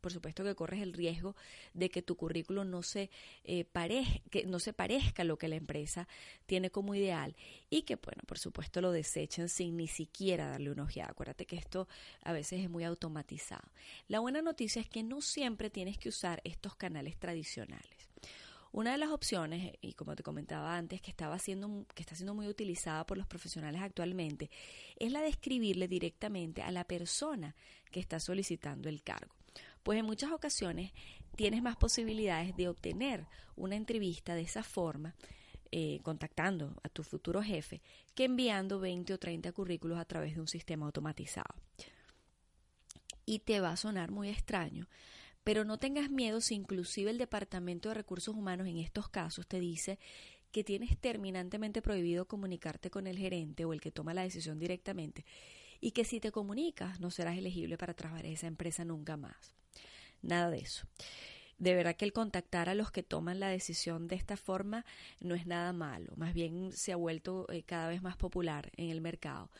Por 0.00 0.12
supuesto 0.12 0.44
que 0.44 0.54
corres 0.54 0.82
el 0.82 0.92
riesgo 0.92 1.34
de 1.74 1.90
que 1.90 2.02
tu 2.02 2.16
currículo 2.16 2.64
no 2.64 2.82
se, 2.82 3.10
eh, 3.42 3.66
que 4.30 4.44
no 4.46 4.60
se 4.60 4.72
parezca 4.72 5.22
a 5.22 5.24
lo 5.24 5.38
que 5.38 5.48
la 5.48 5.56
empresa 5.56 6.06
tiene 6.46 6.70
como 6.70 6.94
ideal 6.94 7.34
y 7.68 7.82
que, 7.82 7.96
bueno, 7.96 8.22
por 8.26 8.38
supuesto 8.38 8.80
lo 8.80 8.92
desechen 8.92 9.48
sin 9.48 9.76
ni 9.76 9.88
siquiera 9.88 10.50
darle 10.50 10.70
una 10.70 10.84
ojeada. 10.84 11.10
Acuérdate 11.10 11.46
que 11.46 11.56
esto 11.56 11.88
a 12.22 12.32
veces 12.32 12.60
es 12.60 12.70
muy 12.70 12.84
automatizado. 12.84 13.68
La 14.06 14.20
buena 14.20 14.40
noticia 14.40 14.80
es 14.80 14.88
que 14.88 15.02
no 15.02 15.20
siempre 15.20 15.68
tienes 15.68 15.98
que 15.98 16.10
usar 16.10 16.40
estos 16.44 16.76
canales 16.76 17.16
tradicionales. 17.18 18.08
Una 18.72 18.92
de 18.92 18.98
las 18.98 19.10
opciones, 19.10 19.72
y 19.80 19.94
como 19.94 20.14
te 20.14 20.22
comentaba 20.22 20.76
antes, 20.76 21.00
que, 21.00 21.10
estaba 21.10 21.38
siendo, 21.38 21.86
que 21.94 22.02
está 22.02 22.14
siendo 22.14 22.34
muy 22.34 22.46
utilizada 22.46 23.04
por 23.04 23.18
los 23.18 23.26
profesionales 23.26 23.80
actualmente, 23.82 24.48
es 24.96 25.10
la 25.10 25.22
de 25.22 25.28
escribirle 25.28 25.88
directamente 25.88 26.62
a 26.62 26.70
la 26.70 26.84
persona 26.84 27.56
que 27.90 27.98
está 27.98 28.20
solicitando 28.20 28.88
el 28.88 29.02
cargo. 29.02 29.34
Pues 29.82 29.98
en 29.98 30.06
muchas 30.06 30.30
ocasiones 30.30 30.92
tienes 31.34 31.62
más 31.62 31.76
posibilidades 31.76 32.56
de 32.56 32.68
obtener 32.68 33.26
una 33.56 33.74
entrevista 33.74 34.34
de 34.34 34.42
esa 34.42 34.62
forma, 34.62 35.16
eh, 35.72 36.00
contactando 36.02 36.76
a 36.82 36.88
tu 36.88 37.02
futuro 37.02 37.42
jefe, 37.42 37.80
que 38.14 38.24
enviando 38.24 38.78
20 38.78 39.14
o 39.14 39.18
30 39.18 39.52
currículos 39.52 39.98
a 39.98 40.04
través 40.04 40.34
de 40.34 40.40
un 40.40 40.48
sistema 40.48 40.86
automatizado. 40.86 41.54
Y 43.26 43.40
te 43.40 43.60
va 43.60 43.70
a 43.70 43.76
sonar 43.76 44.10
muy 44.10 44.28
extraño, 44.28 44.86
pero 45.44 45.64
no 45.64 45.78
tengas 45.78 46.10
miedo 46.10 46.40
si 46.40 46.54
inclusive 46.54 47.10
el 47.10 47.18
Departamento 47.18 47.88
de 47.88 47.94
Recursos 47.94 48.34
Humanos 48.34 48.66
en 48.66 48.78
estos 48.78 49.08
casos 49.08 49.46
te 49.46 49.60
dice 49.60 49.98
que 50.52 50.64
tienes 50.64 50.98
terminantemente 50.98 51.80
prohibido 51.82 52.26
comunicarte 52.26 52.90
con 52.90 53.06
el 53.06 53.18
gerente 53.18 53.64
o 53.64 53.72
el 53.72 53.80
que 53.80 53.92
toma 53.92 54.14
la 54.14 54.22
decisión 54.22 54.58
directamente 54.58 55.24
y 55.80 55.92
que 55.92 56.04
si 56.04 56.20
te 56.20 56.32
comunicas 56.32 57.00
no 57.00 57.10
serás 57.10 57.38
elegible 57.38 57.78
para 57.78 57.94
trabajar 57.94 58.26
en 58.26 58.32
esa 58.32 58.46
empresa 58.46 58.84
nunca 58.84 59.16
más. 59.16 59.54
Nada 60.22 60.50
de 60.50 60.58
eso. 60.58 60.86
De 61.58 61.74
verdad 61.74 61.96
que 61.96 62.04
el 62.04 62.12
contactar 62.12 62.68
a 62.68 62.74
los 62.74 62.90
que 62.90 63.02
toman 63.02 63.40
la 63.40 63.48
decisión 63.48 64.08
de 64.08 64.16
esta 64.16 64.36
forma 64.36 64.84
no 65.20 65.34
es 65.34 65.46
nada 65.46 65.72
malo, 65.72 66.12
más 66.16 66.34
bien 66.34 66.72
se 66.72 66.92
ha 66.92 66.96
vuelto 66.96 67.46
eh, 67.50 67.62
cada 67.62 67.88
vez 67.88 68.02
más 68.02 68.16
popular 68.16 68.70
en 68.76 68.90
el 68.90 69.00
mercado 69.00 69.50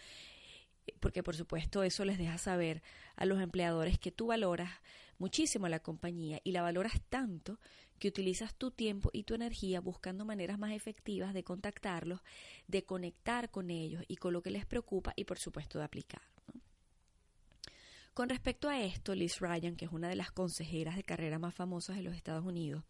porque 0.99 1.23
por 1.23 1.37
supuesto 1.37 1.83
eso 1.83 2.05
les 2.05 2.19
deja 2.19 2.39
saber 2.39 2.83
a 3.17 3.25
los 3.25 3.41
empleadores 3.41 3.99
que 3.99 4.11
tú 4.11 4.27
valoras 4.27 4.71
muchísimo 5.21 5.69
la 5.69 5.81
compañía 5.81 6.41
y 6.43 6.51
la 6.51 6.63
valoras 6.63 7.01
tanto 7.09 7.61
que 8.01 8.09
utilizas 8.09 8.55
tu 8.55 8.71
tiempo 8.71 9.11
y 9.13 9.25
tu 9.25 9.35
energía 9.35 9.81
buscando 9.81 10.25
maneras 10.25 10.59
más 10.59 10.73
efectivas 10.73 11.35
de 11.35 11.45
contactarlos, 11.45 12.21
de 12.67 12.85
conectar 12.85 13.51
con 13.51 13.71
ellos 13.71 14.03
y 14.09 14.17
con 14.17 14.33
lo 14.33 14.43
que 14.43 14.51
les 14.51 14.67
preocupa 14.67 15.13
y 15.15 15.25
por 15.25 15.39
supuesto 15.39 15.79
de 15.79 15.85
aplicar. 15.85 16.23
Con 18.15 18.29
respecto 18.29 18.69
a 18.69 18.81
esto, 18.81 19.15
Liz 19.15 19.39
Ryan, 19.39 19.77
que 19.77 19.85
es 19.85 19.93
una 19.93 20.09
de 20.09 20.17
las 20.17 20.33
consejeras 20.33 20.97
de 20.97 21.05
carrera 21.05 21.39
más 21.39 21.55
famosas 21.55 21.97
de 21.97 22.03
los 22.03 22.17
Estados 22.17 22.45
Unidos, 22.45 22.83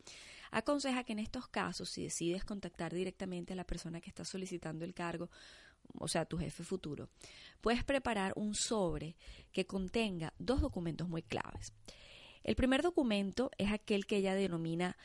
aconseja 0.52 1.04
que 1.04 1.12
en 1.12 1.18
estos 1.18 1.48
casos, 1.48 1.90
si 1.90 2.04
decides 2.04 2.44
contactar 2.44 2.94
directamente 2.94 3.52
a 3.52 3.56
la 3.56 3.64
persona 3.64 4.00
que 4.00 4.08
está 4.08 4.24
solicitando 4.24 4.84
el 4.84 4.94
cargo, 4.94 5.30
o 5.98 6.08
sea, 6.08 6.24
tu 6.24 6.38
jefe 6.38 6.62
futuro, 6.62 7.10
puedes 7.60 7.84
preparar 7.84 8.32
un 8.36 8.54
sobre 8.54 9.16
que 9.52 9.66
contenga 9.66 10.32
dos 10.38 10.60
documentos 10.60 11.08
muy 11.08 11.22
claves. 11.22 11.72
El 12.42 12.56
primer 12.56 12.82
documento 12.82 13.50
es 13.58 13.70
aquel 13.70 14.06
que 14.06 14.16
ella 14.16 14.34
denomina 14.34 14.96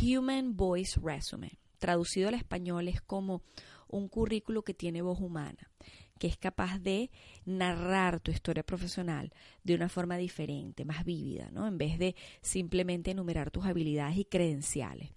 Human 0.00 0.56
Voice 0.56 1.00
Resume. 1.02 1.58
Traducido 1.78 2.28
al 2.28 2.34
español 2.34 2.88
es 2.88 3.00
como 3.02 3.42
un 3.88 4.08
currículo 4.08 4.62
que 4.62 4.74
tiene 4.74 5.02
voz 5.02 5.20
humana, 5.20 5.70
que 6.18 6.28
es 6.28 6.36
capaz 6.36 6.78
de 6.78 7.10
narrar 7.44 8.20
tu 8.20 8.30
historia 8.30 8.62
profesional 8.62 9.32
de 9.64 9.74
una 9.74 9.88
forma 9.88 10.16
diferente, 10.16 10.84
más 10.84 11.04
vívida, 11.04 11.50
¿no? 11.50 11.66
En 11.66 11.78
vez 11.78 11.98
de 11.98 12.14
simplemente 12.40 13.10
enumerar 13.10 13.50
tus 13.50 13.66
habilidades 13.66 14.16
y 14.16 14.24
credenciales. 14.24 15.10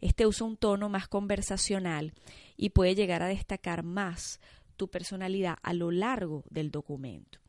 Este 0.00 0.26
usa 0.26 0.46
un 0.46 0.56
tono 0.56 0.88
más 0.88 1.08
conversacional 1.08 2.14
y 2.56 2.70
puede 2.70 2.94
llegar 2.94 3.22
a 3.22 3.28
destacar 3.28 3.82
más 3.82 4.40
tu 4.76 4.88
personalidad 4.88 5.58
a 5.62 5.74
lo 5.74 5.90
largo 5.90 6.44
del 6.50 6.70
documento. 6.70 7.40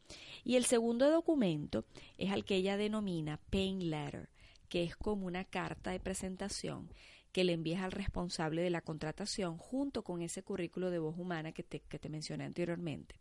Y 0.50 0.56
el 0.56 0.66
segundo 0.66 1.12
documento 1.12 1.86
es 2.18 2.32
al 2.32 2.44
que 2.44 2.56
ella 2.56 2.76
denomina 2.76 3.40
Pain 3.52 3.92
Letter, 3.92 4.30
que 4.68 4.82
es 4.82 4.96
como 4.96 5.28
una 5.28 5.46
carta 5.46 5.92
de 5.92 6.00
presentación 6.00 6.90
que 7.32 7.44
le 7.44 7.54
envías 7.54 7.84
al 7.84 7.92
responsable 7.92 8.64
de 8.64 8.72
la 8.72 8.82
contratación 8.82 9.60
junto 9.60 10.04
con 10.04 10.24
ese 10.24 10.42
currículo 10.42 10.90
de 10.90 10.98
voz 10.98 11.20
humana 11.20 11.52
que 11.52 11.62
te, 11.62 11.82
que 11.82 12.00
te 12.00 12.10
mencioné 12.10 12.46
anteriormente, 12.46 13.14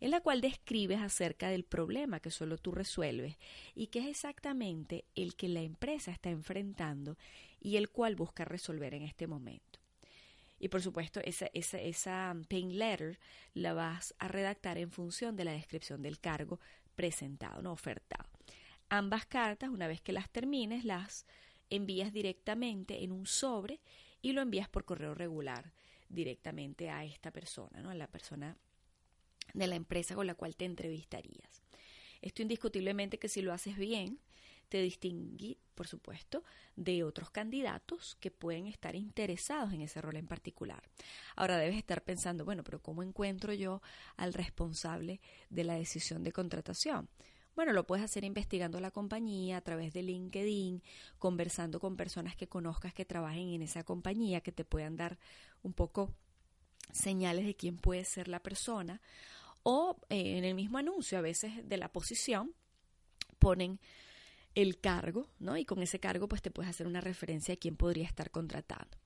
en 0.00 0.10
la 0.10 0.20
cual 0.20 0.40
describes 0.40 1.00
acerca 1.00 1.50
del 1.50 1.62
problema 1.62 2.18
que 2.18 2.32
solo 2.32 2.58
tú 2.58 2.72
resuelves 2.72 3.36
y 3.76 3.86
que 3.86 4.00
es 4.00 4.06
exactamente 4.06 5.04
el 5.14 5.36
que 5.36 5.46
la 5.46 5.60
empresa 5.60 6.10
está 6.10 6.30
enfrentando 6.30 7.16
y 7.60 7.76
el 7.76 7.90
cual 7.90 8.16
busca 8.16 8.44
resolver 8.44 8.92
en 8.92 9.02
este 9.04 9.28
momento. 9.28 9.85
Y 10.58 10.68
por 10.68 10.82
supuesto, 10.82 11.20
esa, 11.20 11.50
esa, 11.52 11.78
esa 11.78 12.34
pain 12.48 12.78
letter 12.78 13.18
la 13.54 13.74
vas 13.74 14.14
a 14.18 14.28
redactar 14.28 14.78
en 14.78 14.90
función 14.90 15.36
de 15.36 15.44
la 15.44 15.52
descripción 15.52 16.02
del 16.02 16.18
cargo 16.18 16.60
presentado, 16.94 17.62
no 17.62 17.72
ofertado. 17.72 18.28
Ambas 18.88 19.26
cartas, 19.26 19.70
una 19.70 19.86
vez 19.86 20.00
que 20.00 20.12
las 20.12 20.30
termines, 20.30 20.84
las 20.84 21.26
envías 21.70 22.12
directamente 22.12 23.02
en 23.02 23.12
un 23.12 23.26
sobre 23.26 23.80
y 24.22 24.32
lo 24.32 24.40
envías 24.40 24.68
por 24.68 24.84
correo 24.84 25.14
regular 25.14 25.72
directamente 26.08 26.90
a 26.90 27.04
esta 27.04 27.30
persona, 27.32 27.80
¿no? 27.80 27.90
a 27.90 27.94
la 27.94 28.06
persona 28.06 28.56
de 29.54 29.66
la 29.66 29.74
empresa 29.74 30.14
con 30.14 30.26
la 30.26 30.34
cual 30.34 30.56
te 30.56 30.64
entrevistarías. 30.64 31.62
Esto 32.22 32.42
indiscutiblemente 32.42 33.18
que 33.18 33.28
si 33.28 33.42
lo 33.42 33.52
haces 33.52 33.76
bien, 33.76 34.20
te 34.68 34.82
distingue, 34.82 35.58
por 35.74 35.86
supuesto, 35.86 36.42
de 36.74 37.04
otros 37.04 37.30
candidatos 37.30 38.16
que 38.20 38.30
pueden 38.30 38.66
estar 38.66 38.96
interesados 38.96 39.72
en 39.72 39.82
ese 39.82 40.00
rol 40.00 40.16
en 40.16 40.26
particular. 40.26 40.82
Ahora 41.36 41.58
debes 41.58 41.76
estar 41.76 42.02
pensando, 42.02 42.44
bueno, 42.44 42.64
pero 42.64 42.82
¿cómo 42.82 43.02
encuentro 43.02 43.52
yo 43.52 43.82
al 44.16 44.32
responsable 44.32 45.20
de 45.50 45.64
la 45.64 45.74
decisión 45.74 46.22
de 46.24 46.32
contratación? 46.32 47.08
Bueno, 47.54 47.72
lo 47.72 47.86
puedes 47.86 48.04
hacer 48.04 48.24
investigando 48.24 48.80
la 48.80 48.90
compañía 48.90 49.56
a 49.56 49.60
través 49.62 49.94
de 49.94 50.02
LinkedIn, 50.02 50.82
conversando 51.18 51.80
con 51.80 51.96
personas 51.96 52.36
que 52.36 52.48
conozcas 52.48 52.92
que 52.92 53.06
trabajen 53.06 53.48
en 53.48 53.62
esa 53.62 53.82
compañía, 53.82 54.42
que 54.42 54.52
te 54.52 54.66
puedan 54.66 54.96
dar 54.96 55.18
un 55.62 55.72
poco 55.72 56.12
señales 56.92 57.46
de 57.46 57.56
quién 57.56 57.78
puede 57.78 58.04
ser 58.04 58.28
la 58.28 58.40
persona. 58.40 59.00
O 59.62 59.96
eh, 60.10 60.36
en 60.36 60.44
el 60.44 60.54
mismo 60.54 60.76
anuncio, 60.76 61.16
a 61.16 61.22
veces 61.22 61.66
de 61.66 61.78
la 61.78 61.90
posición, 61.90 62.54
ponen 63.38 63.80
el 64.56 64.80
cargo, 64.80 65.28
¿no? 65.38 65.56
Y 65.56 65.64
con 65.64 65.82
ese 65.82 66.00
cargo, 66.00 66.28
pues 66.28 66.42
te 66.42 66.50
puedes 66.50 66.70
hacer 66.70 66.86
una 66.86 67.02
referencia 67.02 67.52
de 67.52 67.58
quién 67.58 67.76
podría 67.76 68.06
estar 68.06 68.30
contratando. 68.30 68.98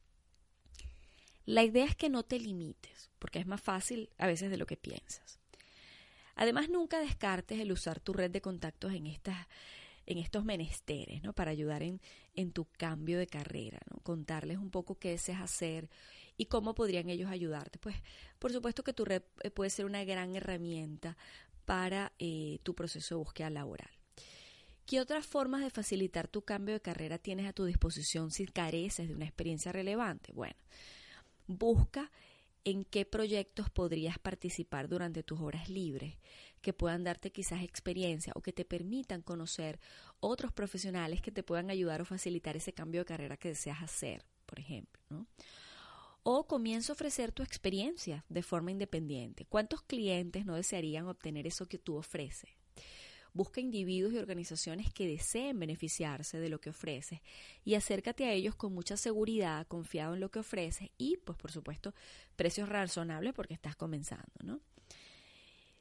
La 1.45 1.65
idea 1.65 1.85
es 1.85 1.97
que 1.97 2.09
no 2.09 2.23
te 2.23 2.39
limites, 2.39 3.11
porque 3.19 3.41
es 3.41 3.47
más 3.47 3.61
fácil 3.61 4.11
a 4.17 4.29
veces 4.29 4.51
de 4.51 4.57
lo 4.57 4.67
que 4.67 4.77
piensas. 4.77 5.41
Además, 6.37 6.71
nunca 6.71 7.01
descartes 7.01 7.59
el 7.59 7.73
usar 7.73 7.99
tu 7.99 8.13
red 8.13 8.31
de 8.31 8.41
contactos 8.41 8.95
en 8.95 9.07
estas 9.07 9.47
en 10.07 10.19
estos 10.19 10.45
menesteres, 10.45 11.23
¿no? 11.23 11.33
Para 11.35 11.53
ayudar 11.53 11.83
en, 11.83 12.01
en 12.35 12.51
tu 12.51 12.65
cambio 12.65 13.19
de 13.19 13.29
carrera, 13.29 13.79
¿no? 13.91 14.01
Contarles 14.01 14.59
un 14.59 14.71
poco 14.71 14.99
qué 14.99 15.11
deseas 15.11 15.41
hacer 15.41 15.89
y 16.37 16.47
cómo 16.47 16.75
podrían 16.75 17.11
ellos 17.11 17.31
ayudarte. 17.31 17.79
Pues, 17.79 17.97
por 18.39 18.51
supuesto 18.53 18.83
que 18.83 18.93
tu 18.93 19.05
red 19.05 19.23
eh, 19.43 19.51
puede 19.51 19.71
ser 19.71 19.85
una 19.85 20.03
gran 20.05 20.35
herramienta 20.35 21.17
para 21.65 22.13
eh, 22.19 22.59
tu 22.63 22.75
proceso 22.75 23.15
de 23.15 23.19
búsqueda 23.19 23.51
laboral. 23.51 24.00
¿Qué 24.91 25.01
otras 25.01 25.25
formas 25.25 25.61
de 25.61 25.71
facilitar 25.71 26.27
tu 26.27 26.43
cambio 26.43 26.75
de 26.75 26.81
carrera 26.81 27.17
tienes 27.17 27.47
a 27.47 27.53
tu 27.53 27.65
disposición 27.65 28.33
si 28.33 28.45
careces 28.47 29.07
de 29.07 29.15
una 29.15 29.25
experiencia 29.25 29.71
relevante? 29.71 30.33
Bueno, 30.33 30.57
busca 31.47 32.11
en 32.65 32.83
qué 32.83 33.05
proyectos 33.05 33.71
podrías 33.71 34.19
participar 34.19 34.89
durante 34.89 35.23
tus 35.23 35.39
horas 35.39 35.69
libres, 35.69 36.19
que 36.61 36.73
puedan 36.73 37.05
darte 37.05 37.31
quizás 37.31 37.63
experiencia 37.63 38.33
o 38.35 38.43
que 38.43 38.53
te 38.53 38.65
permitan 38.65 39.23
conocer 39.23 39.79
otros 40.19 40.53
profesionales 40.53 41.23
que 41.23 41.31
te 41.31 41.45
puedan 41.45 41.71
ayudar 41.71 42.03
o 42.03 42.05
facilitar 42.05 42.57
ese 42.57 42.73
cambio 42.73 43.03
de 43.03 43.05
carrera 43.05 43.37
que 43.37 43.51
deseas 43.51 43.85
hacer, 43.85 44.25
por 44.45 44.59
ejemplo. 44.59 45.01
O 46.25 46.49
comienza 46.49 46.91
a 46.93 46.95
ofrecer 46.95 47.31
tu 47.31 47.45
experiencia 47.45 48.25
de 48.29 48.43
forma 48.43 48.73
independiente. 48.73 49.47
¿Cuántos 49.47 49.83
clientes 49.83 50.45
no 50.47 50.57
desearían 50.57 51.07
obtener 51.07 51.47
eso 51.47 51.67
que 51.67 51.79
tú 51.79 51.95
ofreces? 51.95 52.60
Busca 53.33 53.61
individuos 53.61 54.13
y 54.13 54.19
organizaciones 54.19 54.93
que 54.93 55.07
deseen 55.07 55.59
beneficiarse 55.59 56.41
de 56.41 56.49
lo 56.49 56.61
que 56.61 56.71
ofreces 56.71 57.21
y 57.65 57.75
acércate 57.75 58.25
a 58.25 58.33
ellos 58.33 58.55
con 58.55 58.75
mucha 58.75 58.97
seguridad, 58.97 59.67
confiado 59.67 60.15
en 60.15 60.21
lo 60.21 60.31
que 60.31 60.41
ofreces 60.41 60.91
y, 60.99 61.17
pues 61.19 61.39
por 61.39 61.53
supuesto, 61.53 61.95
precios 62.37 62.69
razonables 62.69 63.33
porque 63.35 63.55
estás 63.55 63.77
comenzando, 63.77 64.33
¿no? 64.43 64.61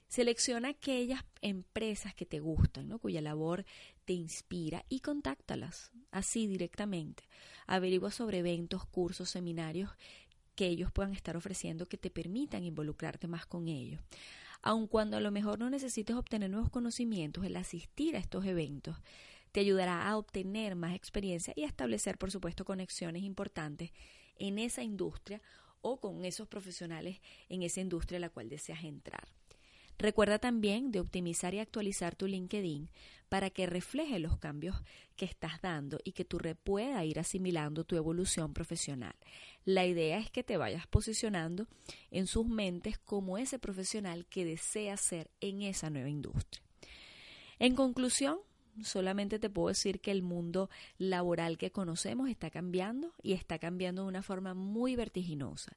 Selecciona 0.10 0.70
aquellas 0.70 1.24
empresas 1.42 2.16
que 2.16 2.26
te 2.26 2.40
gustan, 2.40 2.88
¿no? 2.88 2.98
cuya 2.98 3.22
labor 3.22 3.64
te 4.06 4.14
inspira 4.14 4.84
y 4.90 5.02
contáctalas 5.02 5.92
así 6.10 6.48
directamente. 6.48 7.24
Averigua 7.68 8.10
sobre 8.10 8.40
eventos, 8.40 8.88
cursos, 8.88 9.30
seminarios 9.30 9.92
que 10.56 10.66
ellos 10.66 10.92
puedan 10.92 11.14
estar 11.14 11.38
ofreciendo 11.38 11.86
que 11.86 11.98
te 11.98 12.10
permitan 12.10 12.64
involucrarte 12.64 13.28
más 13.28 13.46
con 13.46 13.68
ellos 13.68 14.02
aun 14.62 14.88
cuando 14.88 15.18
a 15.18 15.22
lo 15.22 15.32
mejor 15.32 15.60
no 15.60 15.70
necesites 15.70 16.16
obtener 16.16 16.50
nuevos 16.50 16.70
conocimientos, 16.70 17.46
el 17.46 17.56
asistir 17.56 18.16
a 18.16 18.20
estos 18.20 18.46
eventos 18.46 18.98
te 19.52 19.62
ayudará 19.62 20.08
a 20.08 20.18
obtener 20.18 20.76
más 20.76 20.96
experiencia 20.96 21.54
y 21.56 21.64
a 21.64 21.68
establecer, 21.68 22.18
por 22.18 22.32
supuesto, 22.32 22.66
conexiones 22.66 23.24
importantes 23.24 23.92
en 24.38 24.60
esa 24.60 24.84
industria 24.84 25.42
o 25.82 26.00
con 26.00 26.26
esos 26.26 26.48
profesionales 26.48 27.20
en 27.48 27.64
esa 27.64 27.82
industria 27.82 28.18
a 28.18 28.22
la 28.22 28.30
cual 28.30 28.50
deseas 28.50 28.84
entrar. 28.84 29.28
Recuerda 30.00 30.40
también 30.40 30.94
de 30.94 31.02
optimizar 31.02 31.54
y 31.54 31.60
actualizar 31.60 32.16
tu 32.16 32.26
LinkedIn 32.26 32.90
para 33.28 33.50
que 33.50 33.66
refleje 33.66 34.18
los 34.18 34.38
cambios 34.38 34.78
que 35.18 35.26
estás 35.26 35.62
dando 35.62 36.00
y 36.06 36.14
que 36.14 36.24
tu 36.24 36.40
red 36.40 36.56
pueda 36.56 37.04
ir 37.04 37.20
asimilando 37.20 37.84
tu 37.84 37.98
evolución 37.98 38.54
profesional. 38.54 39.14
La 39.66 39.86
idea 39.86 40.18
es 40.18 40.32
que 40.32 40.42
te 40.42 40.56
vayas 40.56 40.88
posicionando 40.88 41.68
en 42.12 42.28
sus 42.28 42.48
mentes 42.48 42.98
como 42.98 43.38
ese 43.38 43.60
profesional 43.60 44.26
que 44.26 44.46
desea 44.46 44.96
ser 44.96 45.30
en 45.42 45.64
esa 45.64 45.90
nueva 45.90 46.10
industria. 46.10 46.64
En 47.60 47.76
conclusión, 47.76 48.40
solamente 48.82 49.38
te 49.38 49.50
puedo 49.50 49.68
decir 49.68 50.00
que 50.00 50.12
el 50.12 50.22
mundo 50.22 50.70
laboral 50.98 51.58
que 51.58 51.72
conocemos 51.72 52.30
está 52.30 52.50
cambiando 52.50 53.14
y 53.22 53.34
está 53.34 53.60
cambiando 53.60 54.04
de 54.04 54.08
una 54.08 54.24
forma 54.24 54.54
muy 54.54 54.96
vertiginosa. 54.96 55.76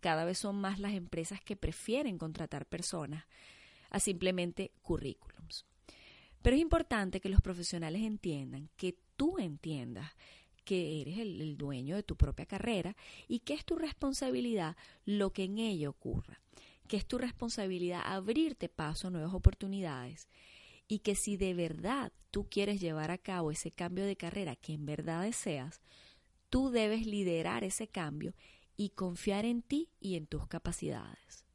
Cada 0.00 0.24
vez 0.24 0.38
son 0.38 0.56
más 0.56 0.80
las 0.80 0.94
empresas 0.94 1.40
que 1.40 1.54
prefieren 1.54 2.18
contratar 2.18 2.66
personas 2.66 3.26
a 3.90 4.00
simplemente 4.00 4.72
currículums. 4.82 5.66
Pero 6.42 6.56
es 6.56 6.62
importante 6.62 7.20
que 7.20 7.28
los 7.28 7.42
profesionales 7.42 8.02
entiendan, 8.02 8.70
que 8.76 8.96
tú 9.16 9.38
entiendas 9.38 10.10
que 10.64 11.00
eres 11.00 11.18
el, 11.18 11.56
dueño 11.56 11.96
de 11.96 12.02
tu 12.02 12.16
propia 12.16 12.46
carrera 12.46 12.96
y 13.28 13.40
que 13.40 13.54
es 13.54 13.64
tu 13.64 13.76
responsabilidad 13.76 14.76
lo 15.04 15.32
que 15.32 15.44
en 15.44 15.58
ella 15.58 15.90
ocurra, 15.90 16.40
que 16.86 16.96
es 16.96 17.06
tu 17.06 17.18
responsabilidad 17.18 18.02
abrirte 18.04 18.68
paso 18.68 19.08
a 19.08 19.10
nuevas 19.10 19.34
oportunidades 19.34 20.28
y 20.86 21.00
que 21.00 21.14
si 21.14 21.36
de 21.36 21.54
verdad 21.54 22.12
tú 22.30 22.48
quieres 22.48 22.80
llevar 22.80 23.10
a 23.10 23.18
cabo 23.18 23.50
ese 23.50 23.70
cambio 23.70 24.04
de 24.04 24.16
carrera 24.16 24.56
que 24.56 24.72
en 24.72 24.86
verdad 24.86 25.22
deseas, 25.22 25.80
tú 26.48 26.70
debes 26.70 27.06
liderar 27.06 27.64
ese 27.64 27.88
cambio 27.88 28.34
y 28.76 28.90
confiar 28.90 29.44
en 29.44 29.62
ti 29.62 29.90
y 30.00 30.16
en 30.16 30.26
tus 30.26 30.46
capacidades. 30.46 31.49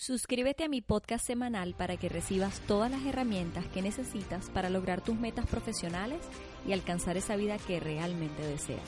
Suscríbete 0.00 0.64
a 0.64 0.68
mi 0.70 0.80
podcast 0.80 1.26
semanal 1.26 1.74
para 1.74 1.98
que 1.98 2.08
recibas 2.08 2.60
todas 2.60 2.90
las 2.90 3.04
herramientas 3.04 3.66
que 3.66 3.82
necesitas 3.82 4.48
para 4.48 4.70
lograr 4.70 5.02
tus 5.02 5.14
metas 5.14 5.44
profesionales 5.46 6.20
y 6.66 6.72
alcanzar 6.72 7.18
esa 7.18 7.36
vida 7.36 7.58
que 7.58 7.80
realmente 7.80 8.42
deseas. 8.42 8.80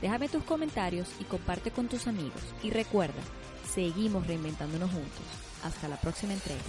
Déjame 0.00 0.30
tus 0.30 0.42
comentarios 0.44 1.10
y 1.20 1.24
comparte 1.24 1.70
con 1.72 1.88
tus 1.88 2.06
amigos. 2.06 2.40
Y 2.62 2.70
recuerda, 2.70 3.20
seguimos 3.70 4.26
reinventándonos 4.26 4.90
juntos. 4.90 5.26
Hasta 5.62 5.88
la 5.88 6.00
próxima 6.00 6.32
entrega. 6.32 6.62